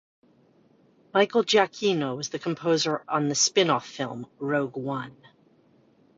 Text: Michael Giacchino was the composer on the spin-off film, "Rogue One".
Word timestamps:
Michael 1.13 1.43
Giacchino 1.43 2.17
was 2.17 2.29
the 2.29 2.39
composer 2.39 3.03
on 3.07 3.29
the 3.29 3.35
spin-off 3.35 3.85
film, 3.85 4.25
"Rogue 4.39 4.75
One". 4.75 5.15